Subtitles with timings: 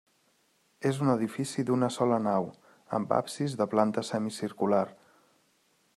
[0.89, 2.49] És un edifici d'una sola nau,
[2.99, 4.85] amb absis de planta semicircular.